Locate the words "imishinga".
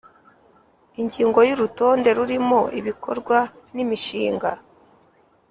3.83-4.51